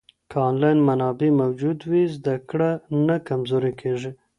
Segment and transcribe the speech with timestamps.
[0.29, 2.69] که انلاین منابع موجود وي، زده کړه
[3.07, 4.11] نه کمزورې کېږي.